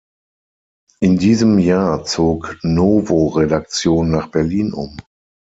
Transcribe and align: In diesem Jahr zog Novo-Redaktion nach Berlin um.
In 0.99 1.19
diesem 1.19 1.59
Jahr 1.59 2.05
zog 2.05 2.57
Novo-Redaktion 2.63 4.09
nach 4.09 4.29
Berlin 4.29 4.73
um. 4.73 4.97